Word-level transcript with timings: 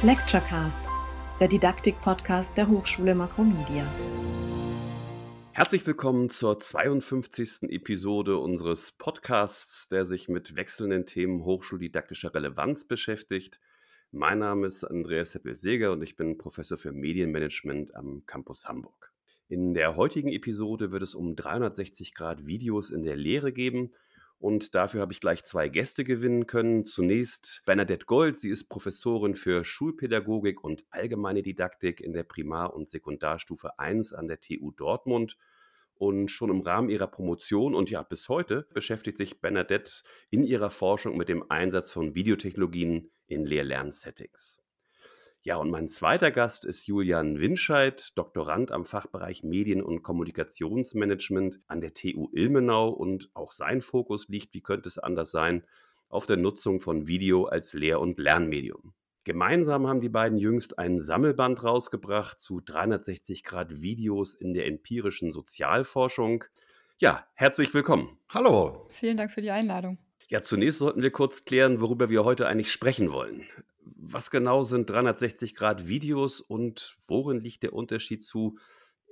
Lecturecast, 0.00 0.80
der 1.40 1.48
Didaktik-Podcast 1.48 2.56
der 2.56 2.68
Hochschule 2.68 3.16
Makromedia. 3.16 3.84
Herzlich 5.50 5.84
willkommen 5.88 6.30
zur 6.30 6.60
52. 6.60 7.64
Episode 7.64 8.38
unseres 8.38 8.92
Podcasts, 8.92 9.88
der 9.88 10.06
sich 10.06 10.28
mit 10.28 10.54
wechselnden 10.54 11.04
Themen 11.04 11.44
hochschuldidaktischer 11.44 12.32
Relevanz 12.32 12.86
beschäftigt. 12.86 13.58
Mein 14.12 14.38
Name 14.38 14.68
ist 14.68 14.84
Andreas 14.84 15.34
Heppel-Seger 15.34 15.90
und 15.90 16.02
ich 16.02 16.14
bin 16.14 16.38
Professor 16.38 16.78
für 16.78 16.92
Medienmanagement 16.92 17.96
am 17.96 18.22
Campus 18.24 18.68
Hamburg. 18.68 19.12
In 19.48 19.74
der 19.74 19.96
heutigen 19.96 20.28
Episode 20.28 20.92
wird 20.92 21.02
es 21.02 21.16
um 21.16 21.34
360 21.34 22.14
Grad 22.14 22.46
Videos 22.46 22.90
in 22.90 23.02
der 23.02 23.16
Lehre 23.16 23.52
geben 23.52 23.90
und 24.38 24.76
dafür 24.76 25.00
habe 25.00 25.12
ich 25.12 25.20
gleich 25.20 25.42
zwei 25.44 25.68
Gäste 25.68 26.04
gewinnen 26.04 26.46
können. 26.46 26.84
Zunächst 26.84 27.62
Bernadette 27.66 28.06
Gold. 28.06 28.38
Sie 28.38 28.50
ist 28.50 28.68
Professorin 28.68 29.34
für 29.34 29.64
Schulpädagogik 29.64 30.62
und 30.62 30.84
allgemeine 30.90 31.42
Didaktik 31.42 32.00
in 32.00 32.12
der 32.12 32.22
Primar- 32.22 32.72
und 32.74 32.88
Sekundarstufe 32.88 33.78
1 33.80 34.12
an 34.12 34.28
der 34.28 34.40
TU 34.40 34.70
Dortmund. 34.70 35.36
Und 35.94 36.30
schon 36.30 36.50
im 36.50 36.60
Rahmen 36.60 36.90
ihrer 36.90 37.08
Promotion 37.08 37.74
und 37.74 37.90
ja 37.90 38.04
bis 38.04 38.28
heute 38.28 38.68
beschäftigt 38.72 39.18
sich 39.18 39.40
Bernadette 39.40 40.04
in 40.30 40.44
ihrer 40.44 40.70
Forschung 40.70 41.16
mit 41.16 41.28
dem 41.28 41.50
Einsatz 41.50 41.90
von 41.90 42.14
Videotechnologien 42.14 43.10
in 43.26 43.44
Lehr-Lern-Settings. 43.44 44.62
Ja, 45.48 45.56
und 45.56 45.70
mein 45.70 45.88
zweiter 45.88 46.30
Gast 46.30 46.66
ist 46.66 46.86
Julian 46.86 47.40
Winscheid, 47.40 48.18
Doktorand 48.18 48.70
am 48.70 48.84
Fachbereich 48.84 49.44
Medien- 49.44 49.82
und 49.82 50.02
Kommunikationsmanagement 50.02 51.58
an 51.68 51.80
der 51.80 51.94
TU 51.94 52.28
Ilmenau 52.34 52.90
und 52.90 53.30
auch 53.32 53.52
sein 53.52 53.80
Fokus 53.80 54.28
liegt, 54.28 54.52
wie 54.52 54.60
könnte 54.60 54.90
es 54.90 54.98
anders 54.98 55.30
sein, 55.30 55.64
auf 56.10 56.26
der 56.26 56.36
Nutzung 56.36 56.80
von 56.80 57.08
Video 57.08 57.46
als 57.46 57.72
Lehr- 57.72 57.98
und 57.98 58.18
Lernmedium. 58.18 58.92
Gemeinsam 59.24 59.86
haben 59.86 60.02
die 60.02 60.10
beiden 60.10 60.36
jüngst 60.36 60.78
ein 60.78 61.00
Sammelband 61.00 61.64
rausgebracht 61.64 62.38
zu 62.38 62.60
360 62.60 63.42
Grad 63.42 63.80
Videos 63.80 64.34
in 64.34 64.52
der 64.52 64.66
empirischen 64.66 65.32
Sozialforschung. 65.32 66.44
Ja, 66.98 67.26
herzlich 67.32 67.72
willkommen. 67.72 68.18
Hallo. 68.28 68.86
Vielen 68.90 69.16
Dank 69.16 69.32
für 69.32 69.40
die 69.40 69.50
Einladung. 69.50 69.96
Ja, 70.28 70.42
zunächst 70.42 70.80
sollten 70.80 71.00
wir 71.00 71.10
kurz 71.10 71.46
klären, 71.46 71.80
worüber 71.80 72.10
wir 72.10 72.26
heute 72.26 72.46
eigentlich 72.46 72.70
sprechen 72.70 73.10
wollen 73.10 73.46
was 74.12 74.30
genau 74.30 74.62
sind 74.62 74.88
360 74.88 75.54
Grad 75.54 75.88
Videos 75.88 76.40
und 76.40 76.96
worin 77.06 77.40
liegt 77.40 77.62
der 77.62 77.72
Unterschied 77.72 78.24
zu 78.24 78.58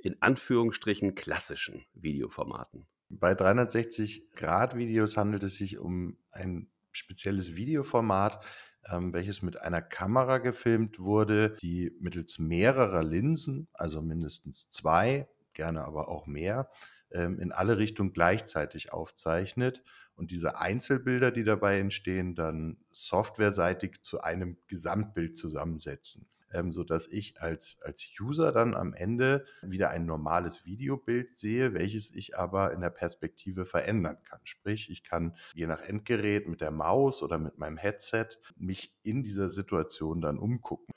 in 0.02 0.20
Anführungsstrichen 0.20 1.14
klassischen 1.14 1.84
Videoformaten? 1.94 2.86
Bei 3.08 3.34
360 3.34 4.32
Grad 4.32 4.76
Videos 4.76 5.16
handelt 5.16 5.42
es 5.42 5.56
sich 5.56 5.78
um 5.78 6.18
ein 6.30 6.70
spezielles 6.92 7.56
Videoformat, 7.56 8.44
ähm, 8.90 9.12
welches 9.12 9.42
mit 9.42 9.60
einer 9.60 9.82
Kamera 9.82 10.38
gefilmt 10.38 10.98
wurde, 10.98 11.56
die 11.60 11.92
mittels 12.00 12.38
mehrerer 12.38 13.02
Linsen, 13.02 13.68
also 13.72 14.02
mindestens 14.02 14.70
zwei, 14.70 15.28
gerne 15.52 15.84
aber 15.84 16.08
auch 16.08 16.26
mehr, 16.26 16.70
ähm, 17.10 17.38
in 17.38 17.52
alle 17.52 17.78
Richtungen 17.78 18.12
gleichzeitig 18.12 18.92
aufzeichnet 18.92 19.82
und 20.16 20.30
diese 20.30 20.58
Einzelbilder, 20.58 21.30
die 21.30 21.44
dabei 21.44 21.78
entstehen, 21.78 22.34
dann 22.34 22.78
softwareseitig 22.90 24.02
zu 24.02 24.20
einem 24.20 24.56
Gesamtbild 24.66 25.36
zusammensetzen. 25.36 26.26
Ähm, 26.52 26.72
so 26.72 26.84
dass 26.84 27.08
ich 27.08 27.40
als, 27.40 27.76
als 27.82 28.08
User 28.20 28.52
dann 28.52 28.74
am 28.74 28.94
Ende 28.94 29.44
wieder 29.62 29.90
ein 29.90 30.06
normales 30.06 30.64
Videobild 30.64 31.34
sehe, 31.34 31.74
welches 31.74 32.10
ich 32.12 32.38
aber 32.38 32.72
in 32.72 32.80
der 32.80 32.90
Perspektive 32.90 33.66
verändern 33.66 34.18
kann. 34.22 34.40
Sprich, 34.44 34.88
ich 34.90 35.02
kann 35.02 35.36
je 35.54 35.66
nach 35.66 35.80
Endgerät 35.82 36.48
mit 36.48 36.60
der 36.60 36.70
Maus 36.70 37.22
oder 37.22 37.38
mit 37.38 37.58
meinem 37.58 37.76
Headset 37.76 38.28
mich 38.56 38.94
in 39.02 39.22
dieser 39.22 39.50
Situation 39.50 40.20
dann 40.20 40.38
umgucken. 40.38 40.94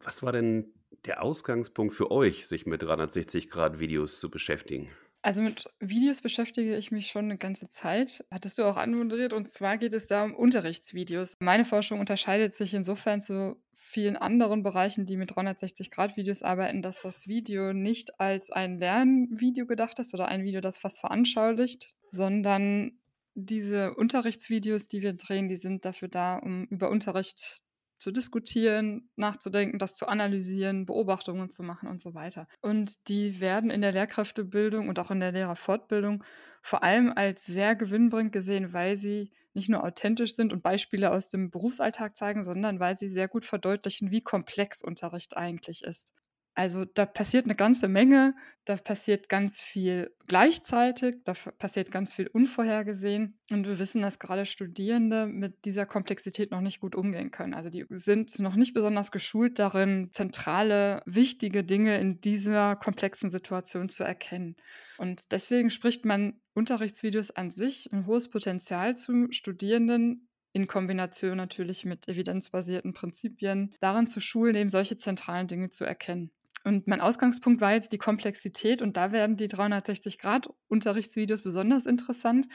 Was 0.00 0.22
war 0.22 0.32
denn 0.32 0.74
der 1.06 1.22
Ausgangspunkt 1.22 1.94
für 1.94 2.10
euch, 2.10 2.46
sich 2.46 2.66
mit 2.66 2.82
360 2.82 3.50
Grad 3.50 3.78
Videos 3.78 4.18
zu 4.18 4.30
beschäftigen? 4.30 4.90
Also 5.24 5.40
mit 5.40 5.66
Videos 5.78 6.20
beschäftige 6.20 6.76
ich 6.76 6.90
mich 6.90 7.06
schon 7.06 7.26
eine 7.26 7.38
ganze 7.38 7.68
Zeit. 7.68 8.24
Hattest 8.32 8.58
du 8.58 8.64
auch 8.64 8.76
anmoderiert. 8.76 9.32
Und 9.32 9.48
zwar 9.48 9.78
geht 9.78 9.94
es 9.94 10.08
da 10.08 10.24
um 10.24 10.34
Unterrichtsvideos. 10.34 11.36
Meine 11.38 11.64
Forschung 11.64 12.00
unterscheidet 12.00 12.56
sich 12.56 12.74
insofern 12.74 13.20
zu 13.20 13.56
vielen 13.72 14.16
anderen 14.16 14.64
Bereichen, 14.64 15.06
die 15.06 15.16
mit 15.16 15.32
360-Grad-Videos 15.32 16.42
arbeiten, 16.42 16.82
dass 16.82 17.02
das 17.02 17.28
Video 17.28 17.72
nicht 17.72 18.18
als 18.18 18.50
ein 18.50 18.78
Lernvideo 18.78 19.66
gedacht 19.66 20.00
ist 20.00 20.12
oder 20.12 20.26
ein 20.26 20.42
Video, 20.42 20.60
das 20.60 20.82
was 20.82 20.98
veranschaulicht, 20.98 21.94
sondern 22.08 22.98
diese 23.34 23.94
Unterrichtsvideos, 23.94 24.88
die 24.88 25.02
wir 25.02 25.12
drehen, 25.12 25.48
die 25.48 25.56
sind 25.56 25.84
dafür 25.84 26.08
da, 26.08 26.36
um 26.36 26.64
über 26.64 26.90
Unterricht 26.90 27.62
zu 28.02 28.10
diskutieren, 28.12 29.10
nachzudenken, 29.16 29.78
das 29.78 29.94
zu 29.96 30.06
analysieren, 30.06 30.86
Beobachtungen 30.86 31.50
zu 31.50 31.62
machen 31.62 31.88
und 31.88 32.00
so 32.00 32.14
weiter. 32.14 32.46
Und 32.60 33.08
die 33.08 33.40
werden 33.40 33.70
in 33.70 33.80
der 33.80 33.92
Lehrkräftebildung 33.92 34.88
und 34.88 34.98
auch 34.98 35.10
in 35.10 35.20
der 35.20 35.32
Lehrerfortbildung 35.32 36.24
vor 36.62 36.82
allem 36.82 37.12
als 37.14 37.44
sehr 37.46 37.74
gewinnbringend 37.76 38.32
gesehen, 38.32 38.72
weil 38.72 38.96
sie 38.96 39.32
nicht 39.54 39.68
nur 39.68 39.84
authentisch 39.84 40.34
sind 40.34 40.52
und 40.52 40.62
Beispiele 40.62 41.10
aus 41.12 41.28
dem 41.28 41.50
Berufsalltag 41.50 42.16
zeigen, 42.16 42.42
sondern 42.44 42.80
weil 42.80 42.96
sie 42.98 43.08
sehr 43.08 43.28
gut 43.28 43.44
verdeutlichen, 43.44 44.10
wie 44.10 44.20
komplex 44.22 44.82
Unterricht 44.82 45.36
eigentlich 45.36 45.82
ist. 45.84 46.12
Also 46.54 46.84
da 46.84 47.06
passiert 47.06 47.46
eine 47.46 47.54
ganze 47.54 47.88
Menge, 47.88 48.34
da 48.66 48.76
passiert 48.76 49.30
ganz 49.30 49.58
viel 49.58 50.14
gleichzeitig, 50.26 51.16
da 51.24 51.32
passiert 51.58 51.90
ganz 51.90 52.12
viel 52.12 52.26
unvorhergesehen. 52.26 53.38
Und 53.50 53.66
wir 53.66 53.78
wissen, 53.78 54.02
dass 54.02 54.18
gerade 54.18 54.44
Studierende 54.44 55.26
mit 55.26 55.64
dieser 55.64 55.86
Komplexität 55.86 56.50
noch 56.50 56.60
nicht 56.60 56.80
gut 56.80 56.94
umgehen 56.94 57.30
können. 57.30 57.54
Also 57.54 57.70
die 57.70 57.86
sind 57.88 58.38
noch 58.38 58.54
nicht 58.54 58.74
besonders 58.74 59.10
geschult 59.10 59.58
darin, 59.58 60.10
zentrale, 60.12 61.02
wichtige 61.06 61.64
Dinge 61.64 61.98
in 61.98 62.20
dieser 62.20 62.76
komplexen 62.76 63.30
Situation 63.30 63.88
zu 63.88 64.04
erkennen. 64.04 64.56
Und 64.98 65.32
deswegen 65.32 65.70
spricht 65.70 66.04
man 66.04 66.38
Unterrichtsvideos 66.52 67.30
an 67.30 67.50
sich 67.50 67.90
ein 67.92 68.06
hohes 68.06 68.28
Potenzial 68.28 68.94
zu 68.94 69.28
Studierenden 69.30 70.28
in 70.52 70.66
Kombination 70.66 71.38
natürlich 71.38 71.86
mit 71.86 72.08
evidenzbasierten 72.08 72.92
Prinzipien, 72.92 73.74
daran 73.80 74.06
zu 74.06 74.20
schulen, 74.20 74.54
eben 74.54 74.68
solche 74.68 74.98
zentralen 74.98 75.46
Dinge 75.46 75.70
zu 75.70 75.84
erkennen. 75.84 76.30
Und 76.64 76.86
mein 76.86 77.00
Ausgangspunkt 77.00 77.60
war 77.60 77.72
jetzt 77.72 77.92
die 77.92 77.98
Komplexität 77.98 78.82
und 78.82 78.96
da 78.96 79.10
werden 79.12 79.36
die 79.36 79.48
360-Grad-Unterrichtsvideos 79.48 81.42
besonders 81.42 81.86
interessant, 81.86 82.46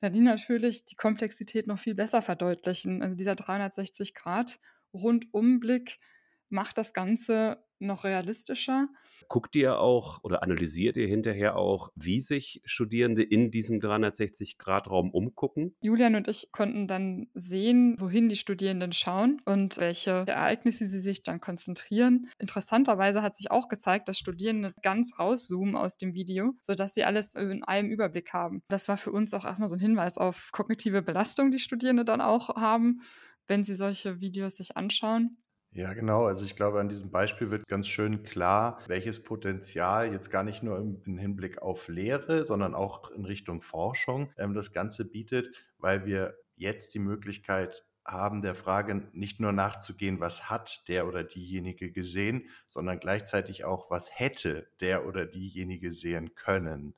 da 0.00 0.10
die 0.10 0.20
natürlich 0.20 0.84
die 0.84 0.96
Komplexität 0.96 1.66
noch 1.66 1.78
viel 1.78 1.94
besser 1.94 2.20
verdeutlichen. 2.22 3.02
Also 3.02 3.16
dieser 3.16 3.32
360-Grad-Rundumblick 3.32 5.98
macht 6.50 6.78
das 6.78 6.92
Ganze 6.92 7.64
noch 7.80 8.04
realistischer. 8.04 8.88
Guckt 9.28 9.54
ihr 9.56 9.78
auch 9.78 10.22
oder 10.24 10.42
analysiert 10.42 10.96
ihr 10.96 11.06
hinterher 11.06 11.56
auch, 11.56 11.90
wie 11.94 12.20
sich 12.20 12.62
Studierende 12.64 13.22
in 13.22 13.50
diesem 13.50 13.80
360-Grad-Raum 13.80 15.10
umgucken? 15.10 15.74
Julian 15.80 16.14
und 16.14 16.28
ich 16.28 16.50
konnten 16.52 16.86
dann 16.86 17.28
sehen, 17.34 17.96
wohin 17.98 18.28
die 18.28 18.36
Studierenden 18.36 18.92
schauen 18.92 19.42
und 19.44 19.76
welche 19.78 20.24
Ereignisse 20.26 20.86
sie 20.86 21.00
sich 21.00 21.22
dann 21.24 21.40
konzentrieren. 21.40 22.28
Interessanterweise 22.38 23.22
hat 23.22 23.36
sich 23.36 23.50
auch 23.50 23.68
gezeigt, 23.68 24.08
dass 24.08 24.18
Studierende 24.18 24.72
ganz 24.82 25.18
rauszoomen 25.18 25.76
aus 25.76 25.98
dem 25.98 26.14
Video, 26.14 26.54
sodass 26.62 26.94
sie 26.94 27.04
alles 27.04 27.34
in 27.34 27.64
einem 27.64 27.90
Überblick 27.90 28.32
haben. 28.32 28.62
Das 28.68 28.88
war 28.88 28.96
für 28.96 29.12
uns 29.12 29.34
auch 29.34 29.44
erstmal 29.44 29.68
so 29.68 29.76
ein 29.76 29.80
Hinweis 29.80 30.16
auf 30.16 30.50
kognitive 30.52 31.02
Belastung, 31.02 31.50
die 31.50 31.58
Studierende 31.58 32.04
dann 32.04 32.20
auch 32.20 32.56
haben, 32.56 33.00
wenn 33.46 33.64
sie 33.64 33.74
solche 33.74 34.20
Videos 34.20 34.56
sich 34.56 34.76
anschauen. 34.76 35.38
Ja, 35.72 35.92
genau. 35.92 36.24
Also 36.24 36.44
ich 36.44 36.56
glaube, 36.56 36.80
an 36.80 36.88
diesem 36.88 37.10
Beispiel 37.10 37.50
wird 37.50 37.68
ganz 37.68 37.88
schön 37.88 38.22
klar, 38.22 38.80
welches 38.88 39.22
Potenzial 39.22 40.10
jetzt 40.12 40.30
gar 40.30 40.42
nicht 40.42 40.62
nur 40.62 40.78
im, 40.78 41.18
Hinblick 41.18 41.60
auf 41.62 41.88
Lehre, 41.88 42.46
sondern 42.46 42.74
auch 42.74 43.10
in 43.10 43.24
Richtung 43.24 43.62
Forschung 43.62 44.32
ähm, 44.38 44.54
das 44.54 44.72
Ganze 44.72 45.04
bietet, 45.04 45.50
weil 45.78 46.06
wir 46.06 46.36
jetzt 46.56 46.94
die 46.94 46.98
Möglichkeit 46.98 47.84
haben, 48.04 48.40
der 48.40 48.54
Frage 48.54 49.08
nicht 49.12 49.38
nur 49.38 49.52
nachzugehen, 49.52 50.18
was 50.18 50.48
hat 50.48 50.88
der 50.88 51.06
oder 51.06 51.22
diejenige 51.22 51.92
gesehen, 51.92 52.48
sondern 52.66 52.98
gleichzeitig 52.98 53.64
auch, 53.64 53.90
was 53.90 54.08
hätte 54.18 54.66
der 54.80 55.06
oder 55.06 55.26
diejenige 55.26 55.92
sehen 55.92 56.34
können. 56.34 56.94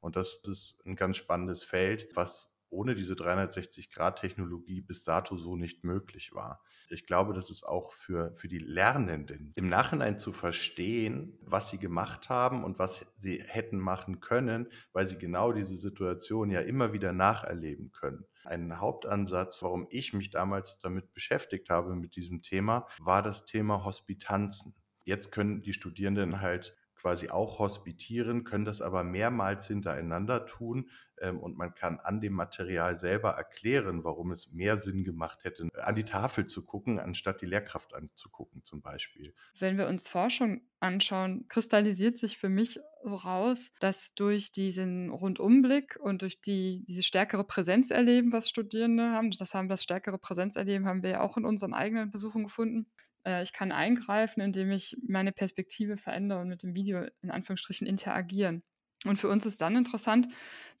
Und 0.00 0.16
das 0.16 0.40
ist 0.46 0.80
ein 0.86 0.96
ganz 0.96 1.18
spannendes 1.18 1.62
Feld, 1.62 2.08
was 2.14 2.53
ohne 2.74 2.94
diese 2.94 3.14
360-Grad-Technologie 3.14 4.80
bis 4.80 5.04
dato 5.04 5.36
so 5.36 5.56
nicht 5.56 5.84
möglich 5.84 6.34
war. 6.34 6.60
Ich 6.90 7.06
glaube, 7.06 7.32
das 7.32 7.50
ist 7.50 7.64
auch 7.64 7.92
für, 7.92 8.34
für 8.34 8.48
die 8.48 8.58
Lernenden 8.58 9.52
im 9.56 9.68
Nachhinein 9.68 10.18
zu 10.18 10.32
verstehen, 10.32 11.38
was 11.40 11.70
sie 11.70 11.78
gemacht 11.78 12.28
haben 12.28 12.64
und 12.64 12.78
was 12.78 13.06
sie 13.16 13.42
hätten 13.46 13.78
machen 13.78 14.20
können, 14.20 14.68
weil 14.92 15.06
sie 15.06 15.16
genau 15.16 15.52
diese 15.52 15.76
Situation 15.76 16.50
ja 16.50 16.60
immer 16.60 16.92
wieder 16.92 17.12
nacherleben 17.12 17.92
können. 17.92 18.24
Ein 18.44 18.80
Hauptansatz, 18.80 19.62
warum 19.62 19.86
ich 19.90 20.12
mich 20.12 20.30
damals 20.30 20.78
damit 20.78 21.12
beschäftigt 21.14 21.70
habe 21.70 21.94
mit 21.94 22.16
diesem 22.16 22.42
Thema, 22.42 22.86
war 22.98 23.22
das 23.22 23.46
Thema 23.46 23.84
Hospitanzen. 23.84 24.74
Jetzt 25.04 25.32
können 25.32 25.62
die 25.62 25.72
Studierenden 25.72 26.40
halt 26.40 26.76
quasi 27.04 27.28
auch 27.28 27.58
hospitieren, 27.58 28.44
können 28.44 28.64
das 28.64 28.80
aber 28.80 29.04
mehrmals 29.04 29.66
hintereinander 29.66 30.46
tun, 30.46 30.88
ähm, 31.20 31.38
und 31.38 31.58
man 31.58 31.74
kann 31.74 32.00
an 32.00 32.22
dem 32.22 32.32
Material 32.32 32.96
selber 32.96 33.32
erklären, 33.32 34.04
warum 34.04 34.32
es 34.32 34.50
mehr 34.52 34.78
Sinn 34.78 35.04
gemacht 35.04 35.44
hätte, 35.44 35.68
an 35.74 35.94
die 35.94 36.04
Tafel 36.04 36.46
zu 36.46 36.64
gucken, 36.64 36.98
anstatt 36.98 37.42
die 37.42 37.46
Lehrkraft 37.46 37.94
anzugucken 37.94 38.64
zum 38.64 38.80
Beispiel. 38.80 39.34
Wenn 39.58 39.76
wir 39.76 39.86
uns 39.86 40.08
Forschung 40.08 40.62
anschauen, 40.80 41.46
kristallisiert 41.48 42.16
sich 42.16 42.38
für 42.38 42.48
mich 42.48 42.80
raus, 43.04 43.70
dass 43.80 44.14
durch 44.14 44.50
diesen 44.50 45.10
Rundumblick 45.10 45.98
und 46.00 46.22
durch 46.22 46.40
die, 46.40 46.84
diese 46.88 47.02
stärkere 47.02 47.44
Präsenz 47.44 47.90
erleben, 47.90 48.32
was 48.32 48.48
Studierende 48.48 49.10
haben, 49.10 49.30
das 49.30 49.52
haben 49.52 49.68
das 49.68 49.82
stärkere 49.82 50.18
Präsenzerleben 50.18 50.86
haben 50.86 51.02
wir 51.02 51.10
ja 51.10 51.20
auch 51.20 51.36
in 51.36 51.44
unseren 51.44 51.74
eigenen 51.74 52.10
Besuchen 52.10 52.44
gefunden. 52.44 52.86
Äh, 53.24 53.42
ich 53.42 53.52
kann 53.52 53.72
eingreifen, 53.72 54.40
indem 54.40 54.70
ich 54.70 54.96
meine 55.06 55.32
Perspektive 55.32 55.96
verändere 55.96 56.40
und 56.40 56.48
mit 56.48 56.62
dem 56.62 56.74
Video 56.74 57.06
in 57.22 57.30
Anführungsstrichen 57.30 57.86
interagieren. 57.86 58.62
Und 59.04 59.18
für 59.18 59.28
uns 59.28 59.44
ist 59.44 59.60
dann 59.60 59.76
interessant, 59.76 60.28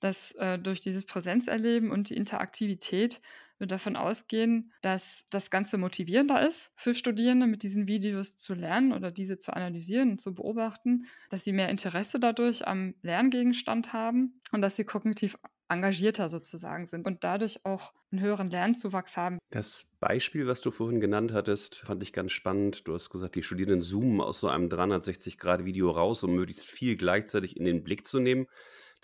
dass 0.00 0.32
äh, 0.32 0.58
durch 0.58 0.80
dieses 0.80 1.04
Präsenzerleben 1.04 1.90
und 1.90 2.08
die 2.08 2.16
Interaktivität 2.16 3.20
wir 3.58 3.66
davon 3.66 3.96
ausgehen, 3.96 4.72
dass 4.82 5.26
das 5.30 5.50
Ganze 5.50 5.78
motivierender 5.78 6.46
ist 6.46 6.72
für 6.76 6.92
Studierende, 6.92 7.46
mit 7.46 7.62
diesen 7.62 7.86
Videos 7.86 8.36
zu 8.36 8.54
lernen 8.54 8.92
oder 8.92 9.10
diese 9.12 9.38
zu 9.38 9.52
analysieren 9.52 10.12
und 10.12 10.20
zu 10.20 10.34
beobachten, 10.34 11.06
dass 11.30 11.44
sie 11.44 11.52
mehr 11.52 11.68
Interesse 11.68 12.18
dadurch 12.18 12.66
am 12.66 12.94
Lerngegenstand 13.02 13.92
haben 13.92 14.40
und 14.50 14.60
dass 14.60 14.76
sie 14.76 14.84
kognitiv 14.84 15.38
engagierter 15.68 16.28
sozusagen 16.28 16.86
sind 16.86 17.06
und 17.06 17.24
dadurch 17.24 17.64
auch 17.64 17.92
einen 18.12 18.20
höheren 18.20 18.48
Lernzuwachs 18.48 19.16
haben. 19.16 19.38
Das 19.50 19.88
Beispiel, 20.00 20.46
was 20.46 20.60
du 20.60 20.70
vorhin 20.70 21.00
genannt 21.00 21.32
hattest, 21.32 21.76
fand 21.76 22.02
ich 22.02 22.12
ganz 22.12 22.32
spannend. 22.32 22.86
Du 22.86 22.94
hast 22.94 23.10
gesagt, 23.10 23.34
die 23.34 23.42
Studierenden 23.42 23.82
zoomen 23.82 24.20
aus 24.20 24.40
so 24.40 24.48
einem 24.48 24.68
360-Grad-Video 24.68 25.90
raus, 25.90 26.22
um 26.22 26.34
möglichst 26.34 26.66
viel 26.66 26.96
gleichzeitig 26.96 27.56
in 27.56 27.64
den 27.64 27.82
Blick 27.84 28.06
zu 28.06 28.20
nehmen. 28.20 28.46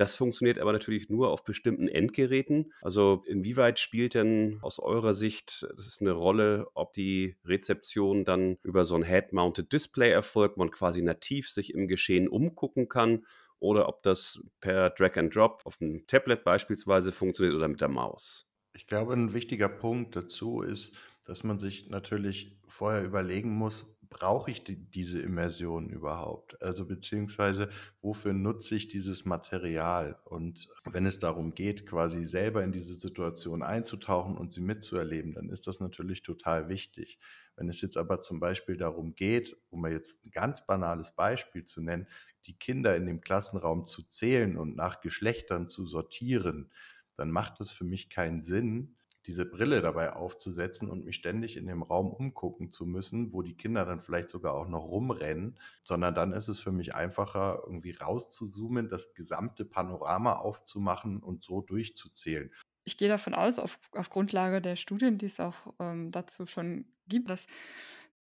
Das 0.01 0.15
funktioniert 0.15 0.59
aber 0.59 0.73
natürlich 0.73 1.11
nur 1.11 1.29
auf 1.29 1.45
bestimmten 1.45 1.87
Endgeräten. 1.87 2.73
Also 2.81 3.23
inwieweit 3.27 3.79
spielt 3.79 4.15
denn 4.15 4.59
aus 4.63 4.79
eurer 4.79 5.13
Sicht 5.13 5.67
das 5.77 5.87
ist 5.87 6.01
eine 6.01 6.13
Rolle, 6.13 6.69
ob 6.73 6.95
die 6.95 7.37
Rezeption 7.45 8.25
dann 8.25 8.57
über 8.63 8.87
so 8.87 8.95
ein 8.95 9.03
Head-Mounted 9.03 9.71
Display 9.71 10.11
erfolgt, 10.11 10.57
man 10.57 10.71
quasi 10.71 11.03
nativ 11.03 11.51
sich 11.51 11.75
im 11.75 11.87
Geschehen 11.87 12.29
umgucken 12.29 12.89
kann 12.89 13.27
oder 13.61 13.89
ob 13.89 14.03
das 14.03 14.43
per 14.61 14.91
Drag 14.91 15.17
and 15.17 15.35
Drop 15.35 15.63
auf 15.65 15.77
dem 15.77 16.07
Tablet 16.07 16.45
beispielsweise 16.45 17.13
funktioniert 17.13 17.55
oder 17.55 17.69
mit 17.69 17.81
der 17.81 17.89
Maus. 17.89 18.47
Ich 18.75 18.87
glaube, 18.87 19.13
ein 19.13 19.33
wichtiger 19.33 19.69
Punkt 19.69 20.17
dazu 20.17 20.63
ist, 20.63 20.97
dass 21.25 21.45
man 21.45 21.59
sich 21.59 21.89
natürlich 21.91 22.59
vorher 22.67 23.05
überlegen 23.05 23.51
muss, 23.51 23.87
brauche 24.11 24.51
ich 24.51 24.65
die, 24.65 24.77
diese 24.77 25.21
Immersion 25.21 25.89
überhaupt? 25.89 26.61
Also 26.61 26.85
beziehungsweise 26.85 27.71
wofür 28.03 28.33
nutze 28.33 28.75
ich 28.75 28.89
dieses 28.89 29.25
Material? 29.25 30.19
Und 30.25 30.69
wenn 30.91 31.07
es 31.07 31.19
darum 31.21 31.55
geht, 31.55 31.87
quasi 31.87 32.27
selber 32.27 32.63
in 32.65 32.73
diese 32.73 32.95
Situation 32.95 33.63
einzutauchen 33.63 34.37
und 34.37 34.53
sie 34.53 34.61
mitzuerleben, 34.61 35.33
dann 35.35 35.49
ist 35.49 35.67
das 35.67 35.81
natürlich 35.81 36.23
total 36.23 36.69
wichtig. 36.69 37.19
Wenn 37.57 37.69
es 37.69 37.81
jetzt 37.81 37.97
aber 37.97 38.21
zum 38.21 38.41
Beispiel 38.41 38.77
darum 38.77 39.15
geht, 39.15 39.57
um 39.71 39.81
mal 39.83 39.93
jetzt 39.93 40.25
ein 40.27 40.31
ganz 40.33 40.67
banales 40.67 41.15
Beispiel 41.15 41.65
zu 41.65 41.81
nennen, 41.81 42.07
die 42.47 42.59
Kinder 42.59 42.97
in 42.97 43.07
dem 43.07 43.21
Klassenraum 43.21 43.87
zu 43.87 44.03
zählen 44.03 44.57
und 44.57 44.77
nach 44.77 45.01
Geschlechtern 45.01 45.69
zu 45.69 45.87
sortieren, 45.87 46.71
dann 47.17 47.31
macht 47.31 47.61
es 47.61 47.71
für 47.71 47.85
mich 47.85 48.11
keinen 48.11 48.41
Sinn, 48.41 48.97
diese 49.27 49.45
Brille 49.45 49.81
dabei 49.83 50.15
aufzusetzen 50.15 50.89
und 50.89 51.05
mich 51.05 51.17
ständig 51.17 51.57
in 51.57 51.67
dem 51.67 51.83
Raum 51.83 52.11
umgucken 52.11 52.73
zu 52.73 52.87
müssen, 52.87 53.33
wo 53.33 53.43
die 53.43 53.57
Kinder 53.57 53.85
dann 53.85 54.01
vielleicht 54.01 54.29
sogar 54.29 54.55
auch 54.55 54.69
noch 54.69 54.85
rumrennen, 54.85 55.59
sondern 55.83 56.15
dann 56.15 56.33
ist 56.33 56.49
es 56.49 56.59
für 56.59 56.73
mich 56.73 56.95
einfacher, 56.95 57.63
irgendwie 57.65 57.93
rauszuzoomen, 57.93 58.89
das 58.89 59.15
gesamte 59.15 59.65
Panorama 59.65 60.35
aufzumachen 60.35 61.23
und 61.23 61.45
so 61.45 61.61
durchzuzählen. 61.61 62.51
Ich 62.85 62.97
gehe 62.97 63.09
davon 63.09 63.35
aus, 63.35 63.59
auf, 63.59 63.79
auf 63.93 64.09
Grundlage 64.09 64.63
der 64.63 64.77
Studien, 64.77 65.19
die 65.19 65.27
es 65.27 65.39
auch 65.39 65.75
ähm, 65.79 66.11
dazu 66.11 66.47
schon 66.47 66.87
gibt, 67.07 67.29
dass 67.29 67.47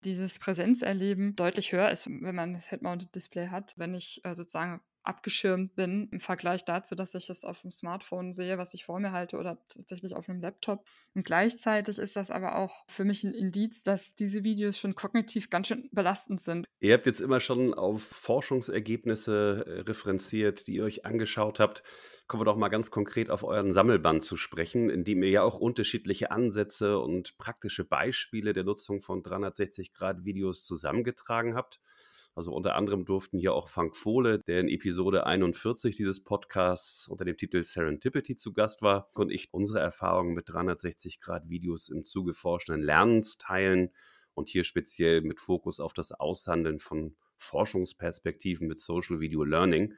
dieses 0.04 0.38
Präsenzerleben 0.38 1.36
deutlich 1.36 1.72
höher 1.72 1.90
ist, 1.90 2.07
wenn 2.07 2.36
man 2.36 2.54
das 2.54 2.69
Head-Mounted 2.69 3.16
Display 3.16 3.48
hat. 3.48 3.74
Wenn 3.78 3.94
ich 3.94 4.24
äh, 4.25 4.36
sozusagen 4.36 4.81
abgeschirmt 5.04 5.76
bin 5.76 6.08
im 6.12 6.20
Vergleich 6.20 6.66
dazu, 6.66 6.96
dass 6.96 7.14
ich 7.14 7.30
es 7.30 7.44
auf 7.44 7.62
dem 7.62 7.72
Smartphone 7.72 8.32
sehe, 8.32 8.58
was 8.58 8.74
ich 8.74 8.86
vor 8.86 9.00
mir 9.00 9.12
halte 9.12 9.38
oder 9.38 9.58
tatsächlich 9.68 10.16
auf 10.16 10.30
einem 10.30 10.42
Laptop. 10.42 10.86
Und 11.14 11.26
gleichzeitig 11.26 12.00
ist 12.00 12.16
das 12.16 12.32
aber 12.32 12.56
auch 12.56 12.86
für 12.88 13.04
mich 13.04 13.24
ein 13.24 13.34
Indiz, 13.34 13.84
dass 13.84 14.16
diese 14.16 14.44
Videos 14.44 14.78
schon 14.78 14.96
kognitiv 14.96 15.50
ganz 15.50 15.68
schön 15.68 15.90
belastend 15.92 16.42
sind. 16.42 16.66
Ihr 16.80 16.94
habt 16.94 17.06
jetzt 17.06 17.22
immer 17.22 17.40
schon 17.40 17.74
auf 17.74 18.02
Forschungsergebnisse 18.04 19.66
äh, 19.66 19.80
referenziert, 19.82 20.68
die 20.68 20.76
ihr 20.76 20.86
euch 20.86 21.06
angeschaut 21.06 21.60
habt. 21.60 21.84
Kommen 22.28 22.42
wir 22.42 22.46
doch 22.46 22.58
mal 22.58 22.70
ganz 22.70 22.90
konkret 22.90 23.30
auf 23.30 23.44
euren 23.44 23.74
Sammelband 23.74 24.24
zu 24.24 24.38
sprechen, 24.38 24.90
in 24.90 25.04
dem 25.04 25.22
ihr 25.24 25.30
ja 25.30 25.44
auch 25.44 25.60
unterschiedliche 25.60 26.32
Ansätze 26.32 26.98
und 27.00 27.38
praktische 27.38 27.84
Beispiele 27.84 28.54
der 28.54 28.64
Nutzung 28.64 29.02
von 29.02 29.22
360-Grad-Videos 29.22 30.64
zusammengetragen 30.64 31.56
habt. 31.56 31.82
Also 32.35 32.51
unter 32.51 32.75
anderem 32.75 33.06
durften 33.06 33.38
hier 33.38 33.53
auch 33.53 33.68
Frank 33.68 33.95
Fohle, 33.95 34.39
der 34.39 34.59
in 34.59 34.68
Episode 34.68 35.27
41 35.27 35.95
dieses 35.95 36.24
Podcasts 36.24 37.07
unter 37.07 37.25
dem 37.25 37.38
Titel 37.38 37.63
Serendipity 37.63 38.35
zu 38.35 38.53
Gast 38.53 38.81
war, 38.81 39.09
und 39.13 39.31
ich 39.31 39.50
unsere 39.51 39.80
Erfahrungen 39.80 40.33
mit 40.33 40.47
360-Grad-Videos 40.47 41.89
im 41.89 42.06
Zuge 42.06 42.33
forschenden 42.33 42.81
Lernens 42.81 43.38
teilen 43.38 43.91
und 44.33 44.50
hier 44.50 44.63
speziell 44.63 45.21
mit 45.21 45.39
Fokus 45.39 45.80
auf 45.80 45.94
das 45.94 46.12
Aushandeln 46.12 46.80
von 46.80 47.15
Forschungsperspektiven 47.38 48.68
mit 48.68 48.80
Social 48.80 49.19
Video 49.19 49.44
Learning. 49.44 49.94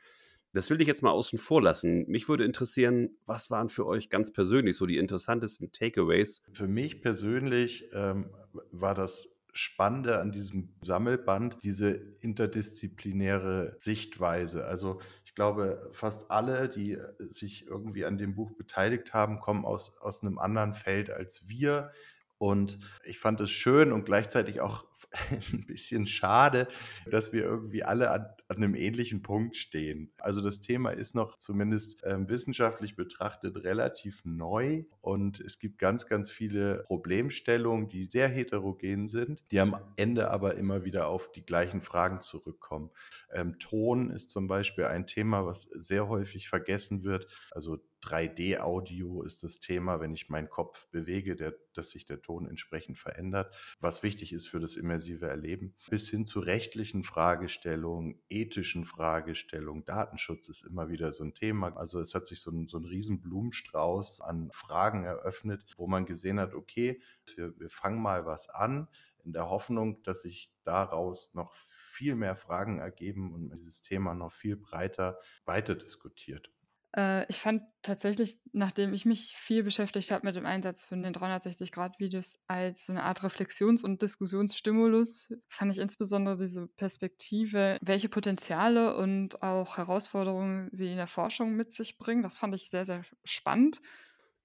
Das 0.51 0.69
will 0.69 0.79
ich 0.81 0.87
jetzt 0.87 1.03
mal 1.03 1.11
außen 1.11 1.37
vor 1.37 1.61
lassen. 1.61 2.05
Mich 2.07 2.29
würde 2.29 2.45
interessieren, 2.45 3.17
was 3.25 3.51
waren 3.51 3.67
für 3.69 3.85
euch 3.85 4.09
ganz 4.09 4.31
persönlich 4.31 4.77
so 4.77 4.85
die 4.85 4.97
interessantesten 4.97 5.71
Takeaways? 5.71 6.43
Für 6.53 6.67
mich 6.67 7.01
persönlich 7.01 7.89
ähm, 7.93 8.29
war 8.71 8.95
das 8.95 9.34
Spannende 9.57 10.19
an 10.19 10.33
diesem 10.33 10.75
Sammelband 10.83 11.63
diese 11.63 11.91
interdisziplinäre 11.91 13.75
Sichtweise. 13.77 14.65
Also 14.65 14.99
ich 15.23 15.33
glaube, 15.33 15.89
fast 15.93 16.29
alle, 16.29 16.67
die 16.67 16.97
sich 17.29 17.65
irgendwie 17.65 18.03
an 18.03 18.17
dem 18.17 18.35
Buch 18.35 18.51
beteiligt 18.57 19.13
haben, 19.13 19.39
kommen 19.39 19.63
aus, 19.63 19.97
aus 19.99 20.23
einem 20.23 20.39
anderen 20.39 20.73
Feld 20.73 21.09
als 21.09 21.47
wir. 21.47 21.91
Und 22.37 22.79
ich 23.05 23.17
fand 23.17 23.39
es 23.39 23.51
schön 23.51 23.93
und 23.93 24.05
gleichzeitig 24.05 24.59
auch 24.59 24.83
ein 25.31 25.65
bisschen 25.65 26.05
schade, 26.05 26.67
dass 27.09 27.31
wir 27.31 27.43
irgendwie 27.43 27.83
alle 27.83 28.11
an, 28.11 28.25
an, 28.47 28.57
einem 28.57 28.75
ähnlichen 28.75 29.21
Punkt 29.21 29.55
stehen. 29.55 30.11
Also 30.17 30.41
das 30.41 30.61
Thema 30.61 30.91
ist 30.91 31.15
noch 31.15 31.37
zumindest 31.37 32.03
äh, 32.03 32.29
wissenschaftlich 32.29 32.95
betrachtet 32.95 33.63
relativ 33.63 34.21
neu 34.23 34.83
und 35.01 35.39
es 35.39 35.59
gibt 35.59 35.77
ganz, 35.79 36.07
ganz 36.07 36.31
viele 36.31 36.83
Problemstellungen, 36.87 37.89
die 37.89 38.05
sehr 38.05 38.27
heterogen 38.27 39.07
sind, 39.07 39.41
die 39.51 39.59
am 39.59 39.77
Ende 39.95 40.31
aber 40.31 40.55
immer 40.55 40.85
wieder 40.85 41.07
auf 41.07 41.31
die 41.31 41.45
gleichen 41.45 41.81
Fragen 41.81 42.21
zurückkommen. 42.21 42.91
Ähm, 43.31 43.59
Ton 43.59 44.09
ist 44.09 44.29
zum 44.29 44.47
Beispiel 44.47 44.85
ein 44.85 45.07
Thema, 45.07 45.45
was 45.45 45.63
sehr 45.73 46.07
häufig 46.07 46.47
vergessen 46.47 47.03
wird. 47.03 47.27
Also 47.51 47.79
3D-Audio 48.05 49.23
ist 49.23 49.43
das 49.43 49.59
Thema, 49.59 49.99
wenn 49.99 50.13
ich 50.13 50.29
meinen 50.29 50.49
Kopf 50.49 50.87
bewege, 50.91 51.35
der, 51.35 51.55
dass 51.73 51.89
sich 51.89 52.05
der 52.05 52.21
Ton 52.21 52.47
entsprechend 52.47 52.97
verändert, 52.97 53.53
was 53.79 54.03
wichtig 54.03 54.31
ist 54.31 54.47
für 54.47 54.59
das 54.59 54.75
immersive 54.75 55.27
Erleben, 55.27 55.75
bis 55.89 56.09
hin 56.09 56.25
zu 56.25 56.39
rechtlichen 56.39 57.03
Fragestellungen, 57.03 58.21
ethischen 58.35 58.85
Fragestellungen. 58.85 59.85
Datenschutz 59.85 60.49
ist 60.49 60.65
immer 60.65 60.89
wieder 60.89 61.13
so 61.13 61.23
ein 61.23 61.33
Thema. 61.33 61.75
Also 61.77 61.99
es 62.01 62.13
hat 62.13 62.25
sich 62.25 62.41
so 62.41 62.51
ein, 62.51 62.67
so 62.67 62.77
ein 62.77 62.85
riesen 62.85 63.21
Blumenstrauß 63.21 64.21
an 64.21 64.49
Fragen 64.51 65.05
eröffnet, 65.05 65.63
wo 65.77 65.87
man 65.87 66.05
gesehen 66.05 66.39
hat, 66.39 66.53
okay, 66.53 67.01
wir, 67.35 67.57
wir 67.59 67.69
fangen 67.69 68.01
mal 68.01 68.25
was 68.25 68.49
an, 68.49 68.87
in 69.23 69.33
der 69.33 69.49
Hoffnung, 69.49 70.03
dass 70.03 70.21
sich 70.21 70.51
daraus 70.63 71.33
noch 71.33 71.55
viel 71.95 72.15
mehr 72.15 72.35
Fragen 72.35 72.79
ergeben 72.79 73.33
und 73.33 73.49
dieses 73.55 73.81
Thema 73.81 74.13
noch 74.13 74.33
viel 74.33 74.57
breiter 74.57 75.17
weiter 75.45 75.75
diskutiert. 75.75 76.51
Äh, 76.95 77.25
ich 77.29 77.37
fand 77.37 77.63
tatsächlich, 77.81 78.37
nachdem 78.53 78.93
ich 78.93 79.05
mich 79.05 79.35
viel 79.35 79.63
beschäftigt 79.63 80.11
habe 80.11 80.25
mit 80.25 80.35
dem 80.35 80.45
Einsatz 80.45 80.83
von 80.83 81.03
den 81.03 81.13
360-Grad-Videos 81.13 82.39
als 82.47 82.85
so 82.85 82.93
eine 82.93 83.03
Art 83.03 83.23
Reflexions- 83.23 83.83
und 83.83 84.01
Diskussionsstimulus, 84.01 85.29
fand 85.49 85.71
ich 85.71 85.79
insbesondere 85.79 86.37
diese 86.37 86.67
Perspektive, 86.67 87.77
welche 87.81 88.09
Potenziale 88.09 88.95
und 88.95 89.41
auch 89.43 89.77
Herausforderungen 89.77 90.69
sie 90.71 90.89
in 90.89 90.97
der 90.97 91.07
Forschung 91.07 91.55
mit 91.55 91.73
sich 91.73 91.97
bringen. 91.97 92.23
Das 92.23 92.37
fand 92.37 92.55
ich 92.55 92.69
sehr, 92.69 92.85
sehr 92.85 93.01
spannend. 93.23 93.81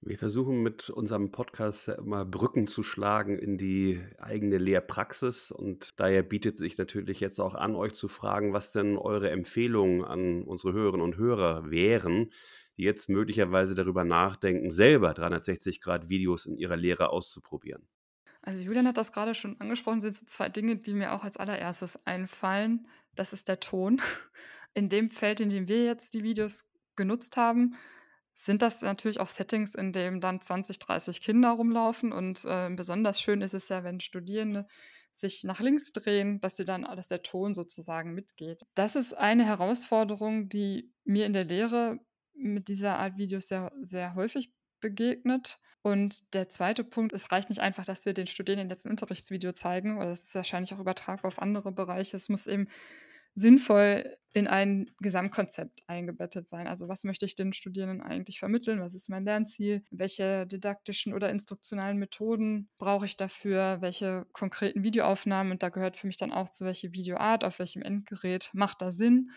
Wir 0.03 0.17
versuchen 0.17 0.63
mit 0.63 0.89
unserem 0.89 1.31
Podcast 1.31 1.87
ja 1.87 1.93
immer 1.93 2.25
Brücken 2.25 2.65
zu 2.65 2.81
schlagen 2.81 3.37
in 3.37 3.59
die 3.59 4.01
eigene 4.17 4.57
Lehrpraxis 4.57 5.51
und 5.51 5.93
daher 5.99 6.23
bietet 6.23 6.57
sich 6.57 6.75
natürlich 6.79 7.19
jetzt 7.19 7.39
auch 7.39 7.53
an, 7.53 7.75
euch 7.75 7.93
zu 7.93 8.07
fragen, 8.07 8.51
was 8.51 8.71
denn 8.71 8.97
eure 8.97 9.29
Empfehlungen 9.29 10.03
an 10.03 10.41
unsere 10.41 10.73
Hörerinnen 10.73 11.05
und 11.05 11.17
Hörer 11.17 11.69
wären, 11.69 12.31
die 12.77 12.83
jetzt 12.83 13.09
möglicherweise 13.09 13.75
darüber 13.75 14.03
nachdenken, 14.03 14.71
selber 14.71 15.11
360-Grad-Videos 15.11 16.47
in 16.47 16.57
ihrer 16.57 16.77
Lehre 16.77 17.11
auszuprobieren. 17.11 17.87
Also 18.41 18.63
Julian 18.63 18.87
hat 18.87 18.97
das 18.97 19.11
gerade 19.11 19.35
schon 19.35 19.61
angesprochen, 19.61 20.01
sind 20.01 20.15
so 20.15 20.25
zwei 20.25 20.49
Dinge, 20.49 20.77
die 20.77 20.95
mir 20.95 21.13
auch 21.13 21.23
als 21.23 21.37
allererstes 21.37 22.07
einfallen. 22.07 22.87
Das 23.13 23.33
ist 23.33 23.47
der 23.47 23.59
Ton. 23.59 24.01
In 24.73 24.89
dem 24.89 25.11
Feld, 25.11 25.41
in 25.41 25.49
dem 25.49 25.67
wir 25.67 25.85
jetzt 25.85 26.15
die 26.15 26.23
Videos 26.23 26.65
genutzt 26.95 27.37
haben, 27.37 27.75
sind 28.41 28.63
das 28.63 28.81
natürlich 28.81 29.19
auch 29.19 29.27
Settings, 29.27 29.75
in 29.75 29.91
denen 29.91 30.19
dann 30.19 30.41
20, 30.41 30.79
30 30.79 31.21
Kinder 31.21 31.51
rumlaufen. 31.51 32.11
Und 32.11 32.43
äh, 32.45 32.69
besonders 32.75 33.21
schön 33.21 33.41
ist 33.41 33.53
es 33.53 33.69
ja, 33.69 33.83
wenn 33.83 33.99
Studierende 33.99 34.65
sich 35.13 35.43
nach 35.43 35.59
links 35.59 35.91
drehen, 35.91 36.39
dass 36.39 36.57
sie 36.57 36.65
dann, 36.65 36.81
dass 36.81 37.07
der 37.07 37.21
Ton 37.21 37.53
sozusagen 37.53 38.15
mitgeht. 38.15 38.63
Das 38.73 38.95
ist 38.95 39.13
eine 39.13 39.45
Herausforderung, 39.45 40.49
die 40.49 40.91
mir 41.03 41.27
in 41.27 41.33
der 41.33 41.43
Lehre 41.43 41.99
mit 42.33 42.67
dieser 42.67 42.97
Art 42.97 43.17
Videos 43.17 43.47
sehr, 43.47 43.71
sehr 43.83 44.15
häufig 44.15 44.51
begegnet. 44.79 45.59
Und 45.83 46.33
der 46.33 46.49
zweite 46.49 46.83
Punkt, 46.83 47.13
es 47.13 47.31
reicht 47.31 47.49
nicht 47.49 47.61
einfach, 47.61 47.85
dass 47.85 48.05
wir 48.05 48.13
den 48.13 48.25
Studierenden 48.25 48.71
jetzt 48.71 48.87
ein 48.87 48.91
Unterrichtsvideo 48.91 49.51
zeigen, 49.51 49.97
oder 49.97 50.09
das 50.09 50.23
ist 50.23 50.33
wahrscheinlich 50.33 50.73
auch 50.73 50.79
übertragbar 50.79 51.27
auf 51.27 51.39
andere 51.39 51.71
Bereiche. 51.71 52.17
Es 52.17 52.27
muss 52.27 52.47
eben 52.47 52.67
sinnvoll 53.35 54.17
in 54.33 54.47
ein 54.47 54.89
Gesamtkonzept 54.99 55.81
eingebettet 55.87 56.47
sein. 56.47 56.67
Also 56.67 56.87
was 56.87 57.03
möchte 57.03 57.25
ich 57.25 57.35
den 57.35 57.51
Studierenden 57.51 58.01
eigentlich 58.01 58.39
vermitteln? 58.39 58.79
Was 58.79 58.93
ist 58.93 59.09
mein 59.09 59.25
Lernziel? 59.25 59.83
Welche 59.91 60.47
didaktischen 60.47 61.13
oder 61.13 61.29
instruktionalen 61.29 61.97
Methoden 61.97 62.69
brauche 62.77 63.05
ich 63.05 63.17
dafür? 63.17 63.77
Welche 63.81 64.25
konkreten 64.31 64.83
Videoaufnahmen? 64.83 65.51
Und 65.51 65.63
da 65.63 65.69
gehört 65.69 65.97
für 65.97 66.07
mich 66.07 66.17
dann 66.17 66.31
auch 66.31 66.49
zu 66.49 66.63
welche 66.63 66.93
Videoart, 66.93 67.43
auf 67.43 67.59
welchem 67.59 67.81
Endgerät 67.81 68.49
macht 68.53 68.81
da 68.81 68.91
Sinn? 68.91 69.31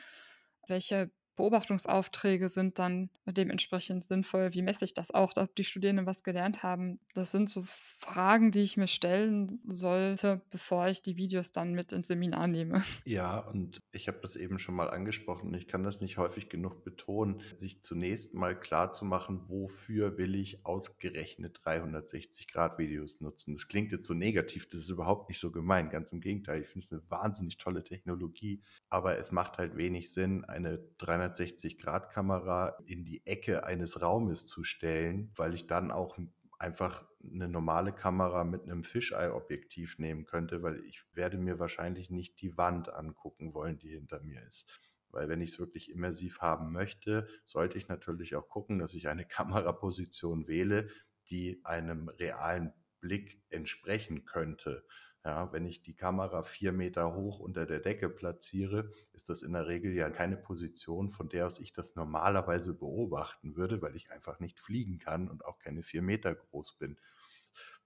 Welche 0.69 1.11
Beobachtungsaufträge 1.37 2.49
sind 2.49 2.79
dann 2.79 3.11
dementsprechend 3.27 4.05
sinnvoll? 4.05 4.55
Wie 4.55 4.63
messe 4.63 4.85
ich 4.85 4.95
das 4.95 5.13
auch, 5.13 5.33
ob 5.37 5.55
die 5.57 5.65
Studierenden 5.65 6.07
was 6.07 6.23
gelernt 6.23 6.63
haben? 6.63 7.01
Das 7.15 7.31
sind 7.31 7.51
so 7.51 7.63
Fragen, 7.65 8.51
die 8.51 8.63
ich 8.63 8.77
mir 8.77 8.87
stellen 8.87 9.61
sollte, 9.67 10.43
bevor 10.51 10.89
ich 10.89 11.03
die 11.03 11.17
Videos 11.17 11.53
dann 11.53 11.73
mit 11.73 11.93
ins 11.93 12.09
Seminar 12.09 12.47
nehme. 12.47 12.83
Ja, 13.07 13.39
und 13.39 13.81
ich 13.93 14.09
habe 14.09 14.19
das 14.23 14.35
eben 14.35 14.59
schon 14.59 14.75
mal 14.75 14.89
angesprochen. 14.89 15.53
Ich 15.55 15.69
kann 15.69 15.83
das 15.83 16.01
nicht 16.01 16.17
häufig 16.17 16.49
genug 16.49 16.85
betonen, 16.85 17.43
sich 17.55 17.83
zunächst 17.83 18.35
mal 18.35 18.59
klar 18.59 18.93
zu 18.93 19.05
machen, 19.05 19.49
wofür 19.49 20.17
will 20.17 20.35
ich 20.35 20.65
ausgerechnet 20.65 21.61
360-Grad-Videos 21.65 23.21
nutzen. 23.21 23.55
Das 23.55 23.69
klingt 23.69 23.93
jetzt 23.93 24.07
so 24.07 24.15
negativ, 24.15 24.69
das 24.69 24.81
ist 24.81 24.89
überhaupt 24.89 25.29
nicht 25.29 25.39
so 25.39 25.51
gemeint. 25.51 25.91
Ganz 25.91 26.11
im 26.13 26.21
Gegenteil, 26.21 26.63
ich 26.63 26.69
finde 26.69 26.87
es 26.87 26.93
eine 26.93 27.03
wahnsinnig 27.11 27.59
tolle 27.59 27.85
Technologie, 27.85 28.63
aber 28.89 29.19
es 29.19 29.33
macht 29.33 29.59
halt 29.59 29.77
wenig 29.77 30.13
Sinn, 30.13 30.45
eine 30.45 30.79
360 30.99 31.24
360-Grad-Kamera 31.29 32.79
in 32.87 33.05
die 33.05 33.27
Ecke 33.27 33.65
eines 33.65 34.01
Raumes 34.01 34.47
zu 34.47 34.65
stellen, 34.65 35.31
weil 35.37 35.55
ich 35.55 35.67
dann 35.67 35.91
auch 35.91 36.19
einfach 36.59 37.07
eine 37.33 37.49
normale 37.49 37.93
Kamera 37.93 38.45
mit 38.45 38.63
einem 38.63 38.85
Fisheye-Objektiv 38.85 39.99
nehmen 39.99 40.25
könnte, 40.25 40.63
weil 40.63 40.85
ich 40.85 41.05
werde 41.13 41.39
mir 41.39 41.59
wahrscheinlich 41.59 42.11
nicht 42.11 42.41
die 42.41 42.57
Wand 42.57 42.93
angucken 42.93 43.55
wollen, 43.55 43.79
die 43.79 43.91
hinter 43.91 44.21
mir 44.21 44.43
ist. 44.47 44.67
Weil 45.11 45.29
wenn 45.29 45.41
ich 45.41 45.53
es 45.53 45.59
wirklich 45.59 45.91
immersiv 45.91 46.41
haben 46.41 46.73
möchte, 46.73 47.29
sollte 47.45 47.79
ich 47.79 47.89
natürlich 47.89 48.35
auch 48.35 48.49
gucken, 48.49 48.79
dass 48.79 48.95
ich 48.95 49.09
eine 49.09 49.25
Kameraposition 49.29 50.49
wähle, 50.49 50.89
die 51.31 51.61
einem 51.65 52.09
realen 52.09 52.73
Blick 53.01 53.43
entsprechen 53.51 54.25
könnte. 54.25 54.85
Ja, 55.25 55.51
wenn 55.55 55.65
ich 55.65 55.81
die 55.83 55.95
Kamera 55.95 56.43
vier 56.43 56.73
Meter 56.73 57.15
hoch 57.15 57.39
unter 57.39 57.65
der 57.65 57.81
Decke 57.81 58.11
platziere, 58.11 58.91
ist 59.15 59.31
das 59.31 59.43
in 59.43 59.55
der 59.55 59.67
Regel 59.67 59.95
ja 59.95 60.11
keine 60.11 60.37
Position, 60.37 61.11
von 61.11 61.31
der 61.31 61.47
aus 61.47 61.59
ich 61.61 61.73
das 61.73 61.95
normalerweise 61.97 62.75
beobachten 62.75 63.57
würde, 63.57 63.81
weil 63.81 63.97
ich 63.97 64.11
einfach 64.11 64.39
nicht 64.39 64.61
fliegen 64.61 64.99
kann 64.99 65.31
und 65.31 65.47
auch 65.47 65.59
keine 65.59 65.83
vier 65.83 66.03
Meter 66.03 66.35
groß 66.35 66.77
bin. 66.79 66.99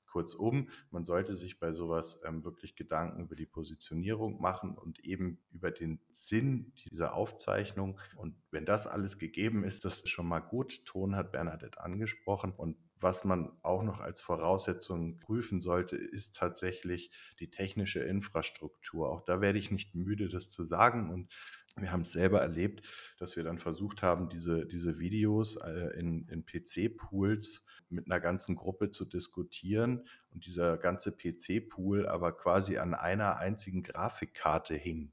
Kurzum, 0.06 0.70
man 0.90 1.04
sollte 1.04 1.36
sich 1.36 1.60
bei 1.60 1.72
sowas 1.72 2.20
ähm, 2.24 2.42
wirklich 2.42 2.74
Gedanken 2.74 3.20
über 3.20 3.36
die 3.36 3.46
Positionierung 3.46 4.40
machen 4.40 4.76
und 4.76 4.98
eben 5.04 5.38
über 5.52 5.70
den 5.70 6.00
Sinn 6.12 6.72
dieser 6.90 7.14
Aufzeichnung. 7.14 8.00
Und 8.16 8.34
wenn 8.50 8.64
das 8.64 8.86
alles 8.86 9.18
gegeben 9.18 9.62
ist, 9.62 9.84
das 9.84 10.00
ist 10.00 10.08
schon 10.08 10.26
mal 10.26 10.40
gut. 10.40 10.84
Ton 10.86 11.14
hat 11.14 11.30
Bernadette 11.30 11.80
angesprochen 11.80 12.52
und 12.52 12.76
was 13.00 13.24
man 13.24 13.50
auch 13.62 13.82
noch 13.82 14.00
als 14.00 14.20
Voraussetzung 14.20 15.18
prüfen 15.18 15.60
sollte, 15.60 15.96
ist 15.96 16.36
tatsächlich 16.36 17.10
die 17.40 17.50
technische 17.50 18.00
Infrastruktur. 18.00 19.10
Auch 19.10 19.22
da 19.22 19.40
werde 19.40 19.58
ich 19.58 19.70
nicht 19.70 19.94
müde, 19.94 20.28
das 20.28 20.50
zu 20.50 20.62
sagen. 20.64 21.10
Und 21.10 21.32
wir 21.76 21.92
haben 21.92 22.02
es 22.02 22.12
selber 22.12 22.40
erlebt, 22.40 22.82
dass 23.18 23.36
wir 23.36 23.44
dann 23.44 23.58
versucht 23.58 24.02
haben, 24.02 24.28
diese, 24.28 24.66
diese 24.66 24.98
Videos 24.98 25.56
äh, 25.56 25.98
in, 25.98 26.26
in 26.28 26.44
PC-Pools 26.44 27.64
mit 27.88 28.06
einer 28.06 28.20
ganzen 28.20 28.56
Gruppe 28.56 28.90
zu 28.90 29.04
diskutieren 29.04 30.04
und 30.30 30.46
dieser 30.46 30.76
ganze 30.76 31.12
PC-Pool 31.12 32.08
aber 32.08 32.32
quasi 32.32 32.78
an 32.78 32.94
einer 32.94 33.38
einzigen 33.38 33.82
Grafikkarte 33.82 34.74
hing. 34.74 35.12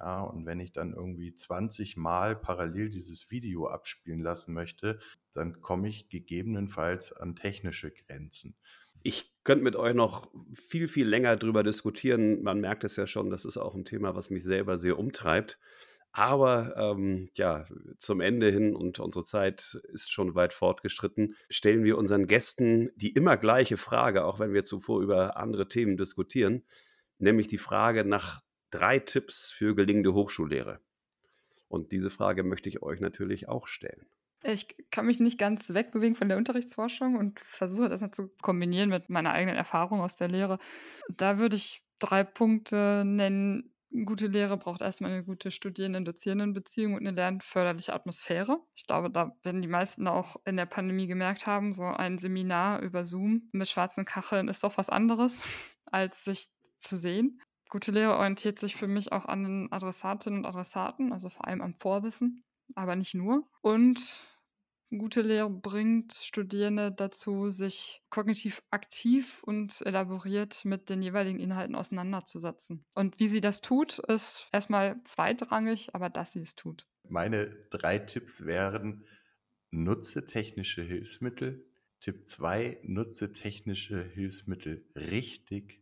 Ja, 0.00 0.22
und 0.22 0.46
wenn 0.46 0.60
ich 0.60 0.72
dann 0.72 0.94
irgendwie 0.94 1.34
20 1.34 1.98
Mal 1.98 2.34
parallel 2.34 2.88
dieses 2.88 3.30
Video 3.30 3.66
abspielen 3.66 4.22
lassen 4.22 4.54
möchte, 4.54 4.98
dann 5.34 5.60
komme 5.60 5.90
ich 5.90 6.08
gegebenenfalls 6.08 7.12
an 7.12 7.36
technische 7.36 7.90
Grenzen. 7.90 8.56
Ich 9.02 9.30
könnte 9.44 9.62
mit 9.62 9.76
euch 9.76 9.94
noch 9.94 10.30
viel, 10.54 10.88
viel 10.88 11.06
länger 11.06 11.36
drüber 11.36 11.62
diskutieren. 11.62 12.42
Man 12.42 12.60
merkt 12.60 12.84
es 12.84 12.96
ja 12.96 13.06
schon, 13.06 13.28
das 13.28 13.44
ist 13.44 13.58
auch 13.58 13.74
ein 13.74 13.84
Thema, 13.84 14.14
was 14.14 14.30
mich 14.30 14.42
selber 14.42 14.78
sehr 14.78 14.98
umtreibt. 14.98 15.58
Aber 16.12 16.74
ähm, 16.76 17.28
ja, 17.34 17.66
zum 17.98 18.20
Ende 18.20 18.50
hin 18.50 18.74
und 18.74 19.00
unsere 19.00 19.24
Zeit 19.24 19.78
ist 19.92 20.10
schon 20.10 20.34
weit 20.34 20.54
fortgeschritten, 20.54 21.36
stellen 21.50 21.84
wir 21.84 21.98
unseren 21.98 22.26
Gästen 22.26 22.90
die 22.96 23.12
immer 23.12 23.36
gleiche 23.36 23.76
Frage, 23.76 24.24
auch 24.24 24.40
wenn 24.40 24.52
wir 24.52 24.64
zuvor 24.64 25.02
über 25.02 25.36
andere 25.36 25.68
Themen 25.68 25.96
diskutieren, 25.96 26.64
nämlich 27.18 27.46
die 27.46 27.58
Frage 27.58 28.04
nach 28.04 28.42
drei 28.70 28.98
Tipps 28.98 29.50
für 29.50 29.74
gelingende 29.74 30.14
Hochschullehre. 30.14 30.80
Und 31.68 31.92
diese 31.92 32.10
Frage 32.10 32.42
möchte 32.42 32.68
ich 32.68 32.82
euch 32.82 33.00
natürlich 33.00 33.48
auch 33.48 33.66
stellen. 33.66 34.06
Ich 34.42 34.66
kann 34.90 35.06
mich 35.06 35.20
nicht 35.20 35.38
ganz 35.38 35.72
wegbewegen 35.74 36.16
von 36.16 36.28
der 36.28 36.38
Unterrichtsforschung 36.38 37.16
und 37.16 37.38
versuche 37.40 37.88
das 37.88 38.00
mal 38.00 38.10
zu 38.10 38.28
kombinieren 38.40 38.88
mit 38.88 39.10
meiner 39.10 39.32
eigenen 39.32 39.56
Erfahrung 39.56 40.00
aus 40.00 40.16
der 40.16 40.28
Lehre. 40.28 40.58
Da 41.08 41.38
würde 41.38 41.56
ich 41.56 41.82
drei 41.98 42.24
Punkte 42.24 43.04
nennen. 43.04 43.74
Gute 44.04 44.28
Lehre 44.28 44.56
braucht 44.56 44.82
erstmal 44.82 45.10
eine 45.10 45.24
gute 45.24 45.50
Studierenden-Dozierenden-Beziehung 45.50 46.94
und 46.94 47.00
eine 47.00 47.10
lernförderliche 47.10 47.92
Atmosphäre. 47.92 48.58
Ich 48.74 48.86
glaube, 48.86 49.10
da 49.10 49.36
werden 49.42 49.62
die 49.62 49.68
meisten 49.68 50.06
auch 50.06 50.36
in 50.44 50.56
der 50.56 50.66
Pandemie 50.66 51.08
gemerkt 51.08 51.46
haben, 51.46 51.74
so 51.74 51.82
ein 51.82 52.16
Seminar 52.16 52.80
über 52.82 53.04
Zoom 53.04 53.48
mit 53.52 53.68
schwarzen 53.68 54.04
Kacheln 54.04 54.48
ist 54.48 54.64
doch 54.64 54.78
was 54.78 54.88
anderes, 54.88 55.44
als 55.90 56.24
sich 56.24 56.46
zu 56.78 56.96
sehen. 56.96 57.40
Gute 57.70 57.92
Lehre 57.92 58.16
orientiert 58.16 58.58
sich 58.58 58.74
für 58.74 58.88
mich 58.88 59.12
auch 59.12 59.26
an 59.26 59.44
den 59.44 59.72
Adressatinnen 59.72 60.40
und 60.40 60.46
Adressaten, 60.46 61.12
also 61.12 61.28
vor 61.28 61.46
allem 61.46 61.62
am 61.62 61.74
Vorwissen, 61.74 62.42
aber 62.74 62.96
nicht 62.96 63.14
nur. 63.14 63.48
Und 63.62 64.02
gute 64.90 65.22
Lehre 65.22 65.48
bringt 65.48 66.12
Studierende 66.12 66.90
dazu, 66.90 67.50
sich 67.50 68.02
kognitiv 68.10 68.60
aktiv 68.70 69.44
und 69.44 69.82
elaboriert 69.82 70.64
mit 70.64 70.90
den 70.90 71.00
jeweiligen 71.00 71.38
Inhalten 71.38 71.76
auseinanderzusetzen. 71.76 72.84
Und 72.96 73.20
wie 73.20 73.28
sie 73.28 73.40
das 73.40 73.60
tut, 73.60 74.00
ist 74.00 74.48
erstmal 74.52 75.00
zweitrangig, 75.04 75.94
aber 75.94 76.10
dass 76.10 76.32
sie 76.32 76.40
es 76.40 76.56
tut. 76.56 76.88
Meine 77.08 77.46
drei 77.70 78.00
Tipps 78.00 78.44
wären, 78.46 79.06
nutze 79.70 80.24
technische 80.24 80.82
Hilfsmittel. 80.82 81.64
Tipp 82.00 82.26
2, 82.26 82.80
nutze 82.82 83.32
technische 83.32 84.02
Hilfsmittel 84.02 84.84
richtig. 84.96 85.79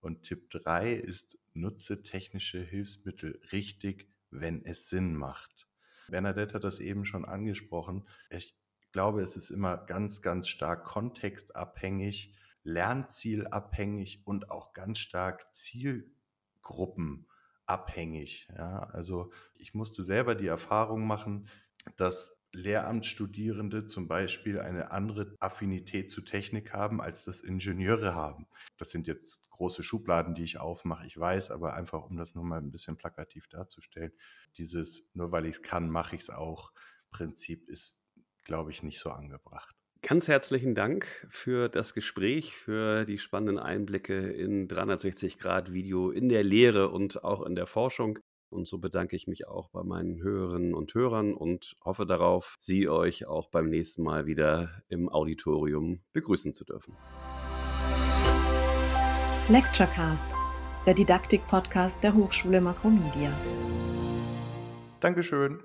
Und 0.00 0.22
Tipp 0.22 0.48
3 0.50 0.94
ist, 0.94 1.38
nutze 1.52 2.02
technische 2.02 2.60
Hilfsmittel 2.60 3.40
richtig, 3.52 4.08
wenn 4.30 4.64
es 4.64 4.88
Sinn 4.88 5.14
macht. 5.14 5.68
Bernadette 6.08 6.54
hat 6.54 6.64
das 6.64 6.80
eben 6.80 7.04
schon 7.04 7.24
angesprochen. 7.24 8.08
Ich 8.30 8.56
glaube, 8.92 9.22
es 9.22 9.36
ist 9.36 9.50
immer 9.50 9.76
ganz, 9.76 10.22
ganz 10.22 10.48
stark 10.48 10.84
kontextabhängig, 10.84 12.34
lernzielabhängig 12.62 14.26
und 14.26 14.50
auch 14.50 14.72
ganz 14.72 14.98
stark 14.98 15.54
zielgruppenabhängig. 15.54 18.48
Ja, 18.56 18.88
also 18.90 19.30
ich 19.54 19.74
musste 19.74 20.02
selber 20.02 20.34
die 20.34 20.48
Erfahrung 20.48 21.06
machen, 21.06 21.48
dass 21.96 22.39
Lehramtsstudierende 22.52 23.86
zum 23.86 24.08
Beispiel 24.08 24.58
eine 24.60 24.90
andere 24.90 25.34
Affinität 25.40 26.10
zu 26.10 26.22
Technik 26.22 26.72
haben, 26.72 27.00
als 27.00 27.24
das 27.24 27.40
Ingenieure 27.40 28.14
haben. 28.14 28.46
Das 28.76 28.90
sind 28.90 29.06
jetzt 29.06 29.48
große 29.50 29.82
Schubladen, 29.82 30.34
die 30.34 30.44
ich 30.44 30.58
aufmache, 30.58 31.06
ich 31.06 31.18
weiß, 31.18 31.50
aber 31.50 31.74
einfach, 31.74 32.04
um 32.04 32.16
das 32.16 32.34
nur 32.34 32.44
mal 32.44 32.58
ein 32.58 32.72
bisschen 32.72 32.96
plakativ 32.96 33.46
darzustellen, 33.48 34.12
dieses 34.56 35.10
nur 35.14 35.32
weil 35.32 35.46
ich 35.46 35.56
es 35.56 35.62
kann, 35.62 35.90
mache 35.90 36.16
ich 36.16 36.22
es 36.22 36.30
auch 36.30 36.72
Prinzip 37.10 37.68
ist, 37.68 38.00
glaube 38.44 38.70
ich, 38.70 38.82
nicht 38.82 39.00
so 39.00 39.10
angebracht. 39.10 39.74
Ganz 40.02 40.28
herzlichen 40.28 40.74
Dank 40.74 41.26
für 41.28 41.68
das 41.68 41.92
Gespräch, 41.92 42.56
für 42.56 43.04
die 43.04 43.18
spannenden 43.18 43.58
Einblicke 43.58 44.30
in 44.30 44.66
360 44.66 45.38
Grad 45.38 45.72
Video 45.72 46.10
in 46.10 46.30
der 46.30 46.42
Lehre 46.42 46.88
und 46.88 47.22
auch 47.22 47.44
in 47.44 47.54
der 47.54 47.66
Forschung. 47.66 48.18
Und 48.50 48.66
so 48.68 48.78
bedanke 48.78 49.14
ich 49.14 49.26
mich 49.28 49.46
auch 49.46 49.68
bei 49.70 49.84
meinen 49.84 50.20
Hörerinnen 50.22 50.74
und 50.74 50.92
Hörern 50.94 51.34
und 51.34 51.76
hoffe 51.84 52.04
darauf, 52.04 52.56
Sie 52.58 52.88
euch 52.88 53.26
auch 53.26 53.48
beim 53.48 53.70
nächsten 53.70 54.02
Mal 54.02 54.26
wieder 54.26 54.82
im 54.88 55.08
Auditorium 55.08 56.00
begrüßen 56.12 56.52
zu 56.52 56.64
dürfen. 56.64 56.96
Lecturecast, 59.48 60.26
der 60.84 60.94
Didaktik-Podcast 60.94 62.02
der 62.02 62.14
Hochschule 62.14 62.60
Makromedia. 62.60 63.32
Dankeschön. 65.00 65.60